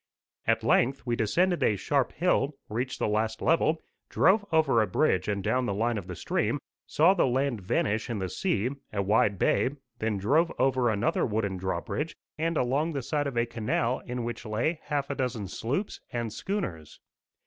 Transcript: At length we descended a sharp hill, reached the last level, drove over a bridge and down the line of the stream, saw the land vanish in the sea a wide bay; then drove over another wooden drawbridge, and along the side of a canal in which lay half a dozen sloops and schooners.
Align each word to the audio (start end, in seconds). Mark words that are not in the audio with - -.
At 0.47 0.63
length 0.63 1.05
we 1.05 1.15
descended 1.15 1.61
a 1.61 1.75
sharp 1.75 2.13
hill, 2.13 2.55
reached 2.69 2.97
the 2.97 3.07
last 3.07 3.39
level, 3.39 3.79
drove 4.09 4.43
over 4.51 4.81
a 4.81 4.87
bridge 4.87 5.27
and 5.27 5.43
down 5.43 5.67
the 5.67 5.75
line 5.75 5.99
of 5.99 6.07
the 6.07 6.15
stream, 6.15 6.57
saw 6.87 7.13
the 7.13 7.27
land 7.27 7.61
vanish 7.61 8.09
in 8.09 8.17
the 8.17 8.27
sea 8.27 8.71
a 8.91 9.03
wide 9.03 9.37
bay; 9.37 9.69
then 9.99 10.17
drove 10.17 10.51
over 10.57 10.89
another 10.89 11.23
wooden 11.23 11.55
drawbridge, 11.57 12.15
and 12.35 12.57
along 12.57 12.93
the 12.93 13.03
side 13.03 13.27
of 13.27 13.37
a 13.37 13.45
canal 13.45 13.99
in 14.07 14.23
which 14.23 14.43
lay 14.43 14.79
half 14.85 15.11
a 15.11 15.13
dozen 15.13 15.47
sloops 15.47 15.99
and 16.11 16.33
schooners. 16.33 16.99